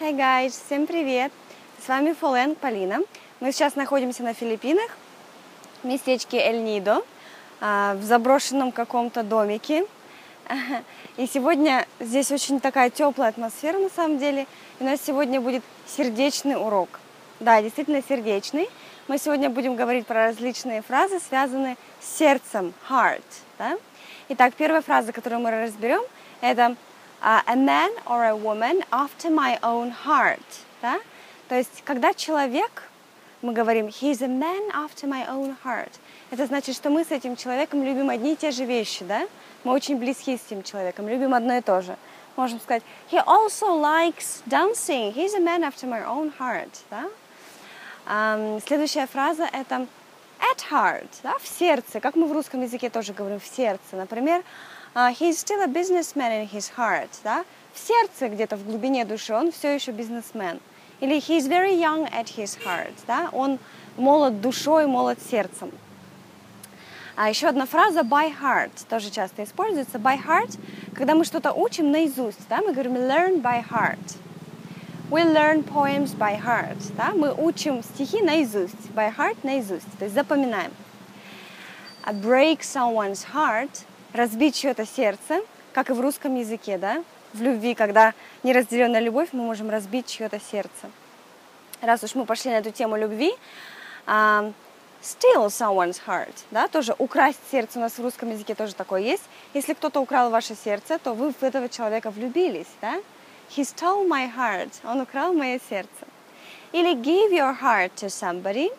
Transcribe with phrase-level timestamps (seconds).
[0.00, 1.30] Hey guys, всем привет!
[1.80, 2.98] С вами Фолен Полина.
[3.38, 4.90] Мы сейчас находимся на Филиппинах,
[5.84, 7.04] в местечке Эль-Нидо,
[7.60, 9.86] в заброшенном каком-то домике.
[11.16, 14.48] И сегодня здесь очень такая теплая атмосфера на самом деле.
[14.80, 16.98] И у нас сегодня будет сердечный урок.
[17.38, 18.68] Да, действительно сердечный.
[19.06, 23.22] Мы сегодня будем говорить про различные фразы, связанные с сердцем, heart.
[23.58, 23.78] Да?
[24.30, 26.02] Итак, первая фраза, которую мы разберем,
[26.40, 26.74] это
[27.24, 30.44] a man or a woman after my own heart.
[30.82, 31.00] Да?
[31.48, 32.90] То есть, когда человек,
[33.40, 35.92] мы говорим, he is a man after my own heart,
[36.30, 39.26] это значит, что мы с этим человеком любим одни и те же вещи, да?
[39.62, 41.96] Мы очень близки с этим человеком, любим одно и то же.
[42.36, 47.08] Можем сказать, he also likes dancing, he's a man after my own heart, да?
[48.06, 49.86] Um, следующая фраза это
[50.40, 53.96] at heart, да, в сердце, как мы в русском языке тоже говорим в сердце.
[53.96, 54.42] Например,
[54.94, 59.50] he's still a businessman in his heart, да, в сердце где-то в глубине души он
[59.50, 60.60] все еще бизнесмен.
[61.00, 63.58] Или he's very young at his heart, да, он
[63.96, 65.72] молод душой, молод сердцем.
[67.16, 69.98] А еще одна фраза by heart тоже часто используется.
[69.98, 70.58] By heart,
[70.94, 74.16] когда мы что-то учим наизусть, да, мы говорим learn by heart.
[75.10, 76.78] We learn poems by heart.
[76.96, 77.12] Да?
[77.14, 78.90] Мы учим стихи наизусть.
[78.96, 79.86] By heart наизусть.
[79.98, 80.72] То есть запоминаем.
[82.04, 85.42] A break someone's heart разбить чье-то сердце,
[85.74, 90.40] как и в русском языке, да, в любви, когда неразделенная любовь, мы можем разбить чье-то
[90.40, 90.90] сердце.
[91.82, 93.34] Раз уж мы пошли на эту тему любви,
[94.06, 94.52] uh,
[95.02, 99.24] steal someone's heart, да, тоже украсть сердце у нас в русском языке тоже такое есть.
[99.52, 103.00] Если кто-то украл ваше сердце, то вы в этого человека влюбились, да.
[103.54, 106.06] He stole my heart, он украл мое сердце.
[106.72, 108.70] Или give your heart to somebody,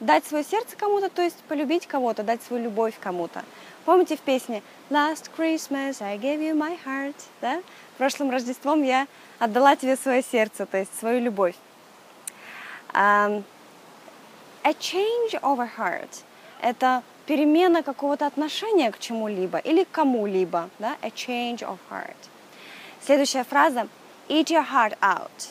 [0.00, 3.44] дать свое сердце кому-то, то есть полюбить кого-то, дать свою любовь кому-то.
[3.84, 7.62] Помните в песне Last Christmas I gave you my heart, да?
[7.98, 9.06] Прошлым Рождеством я
[9.38, 11.54] отдала тебе свое сердце, то есть свою любовь.
[12.92, 13.44] Um,
[14.64, 16.24] a change of a heart–
[16.62, 20.96] это перемена какого-то отношения к чему-либо или к кому-либо, да?
[21.02, 22.16] A change of heart.
[23.04, 23.86] Следующая фраза–
[24.28, 25.50] eat your heart out.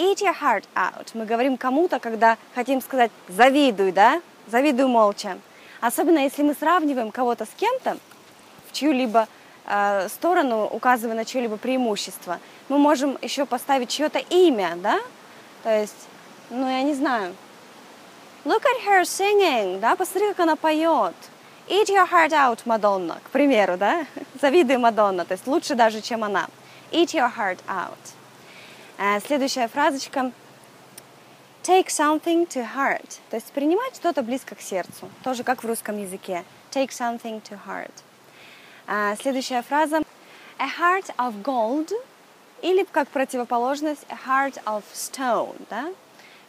[0.00, 1.08] Eat your heart out.
[1.12, 4.22] Мы говорим кому-то, когда хотим сказать «завидуй», да?
[4.46, 5.36] «Завидуй молча».
[5.82, 7.98] Особенно если мы сравниваем кого-то с кем-то,
[8.66, 9.28] в чью-либо
[9.66, 12.40] э, сторону, указывая на чье-либо преимущество,
[12.70, 15.00] мы можем еще поставить чье-то имя, да?
[15.64, 16.08] То есть,
[16.48, 17.34] ну, я не знаю.
[18.46, 19.96] Look at her singing, да?
[19.96, 21.14] Посмотри, как она поет.
[21.68, 24.06] Eat your heart out, Мадонна, к примеру, да?
[24.40, 26.46] Завидуй Мадонна, то есть лучше даже, чем она.
[26.90, 27.98] Eat your heart out.
[29.00, 30.30] Э, следующая фразочка–
[31.62, 36.00] Take something to heart, то есть принимать что-то близко к сердцу, тоже как в русском
[36.00, 36.42] языке.
[36.70, 37.92] Take something to heart.
[38.86, 39.98] А, следующая фраза
[40.58, 41.92] a heart of gold
[42.62, 45.92] или как противоположность a heart of stone, да?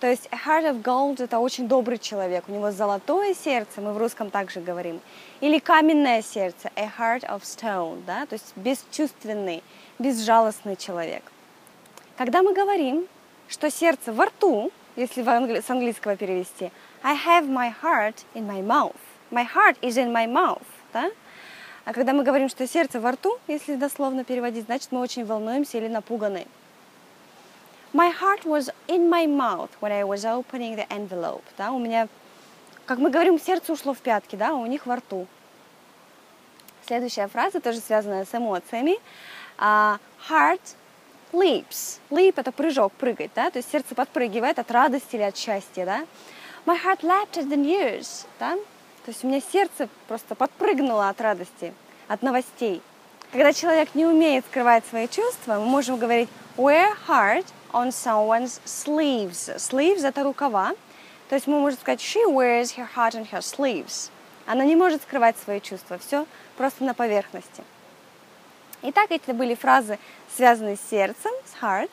[0.00, 3.92] То есть a heart of gold это очень добрый человек, у него золотое сердце, мы
[3.92, 5.00] в русском также говорим,
[5.40, 8.26] или каменное сердце, a heart of stone, да?
[8.26, 9.62] То есть бесчувственный,
[10.00, 11.22] безжалостный человек.
[12.16, 13.06] Когда мы говорим,
[13.48, 16.72] что сердце во рту, если с английского перевести.
[17.02, 18.96] I have my heart in my mouth.
[19.30, 20.62] My heart is in my mouth.
[20.92, 21.10] Да?
[21.84, 25.78] А когда мы говорим, что сердце во рту, если дословно переводить, значит мы очень волнуемся
[25.78, 26.46] или напуганы.
[27.92, 31.44] My heart was in my mouth when I was opening the envelope.
[31.58, 31.72] Да?
[31.72, 32.08] У меня,
[32.86, 34.54] как мы говорим, сердце ушло в пятки, да?
[34.54, 35.26] у них во рту.
[36.86, 38.96] Следующая фраза тоже связанная с эмоциями.
[39.58, 40.60] Uh, heart
[41.32, 41.98] leaps.
[42.10, 46.06] Leap– это прыжок, прыгать, да, то есть сердце подпрыгивает от радости или от счастья, да.
[46.64, 48.56] My heart leapt at the news, да,
[49.04, 51.72] то есть у меня сердце просто подпрыгнуло от радости,
[52.08, 52.82] от новостей.
[53.32, 59.54] Когда человек не умеет скрывать свои чувства, мы можем говорить wear heart on someone's sleeves.
[59.56, 60.72] Sleeves– это рукава,
[61.28, 64.10] то есть мы можем сказать she wears her heart on her sleeves.
[64.46, 66.26] Она не может скрывать свои чувства, все
[66.56, 67.62] просто на поверхности.
[68.88, 69.98] Итак, эти были фразы,
[70.36, 71.90] связанные с сердцем, с heart.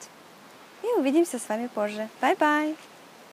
[0.84, 2.08] И увидимся с вами позже.
[2.22, 2.78] Bye-bye!